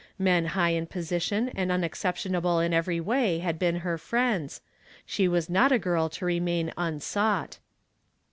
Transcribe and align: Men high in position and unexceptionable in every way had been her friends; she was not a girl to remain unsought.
Men 0.17 0.47
high 0.57 0.69
in 0.71 0.87
position 0.87 1.49
and 1.49 1.71
unexceptionable 1.71 2.59
in 2.59 2.73
every 2.73 2.99
way 2.99 3.37
had 3.37 3.59
been 3.59 3.81
her 3.85 3.99
friends; 3.99 4.61
she 5.05 5.27
was 5.27 5.47
not 5.47 5.71
a 5.71 5.77
girl 5.77 6.09
to 6.09 6.25
remain 6.25 6.73
unsought. 6.75 7.59